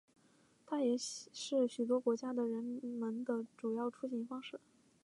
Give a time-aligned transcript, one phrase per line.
[0.65, 4.59] 它也是许多国家的人们的主要出行方式。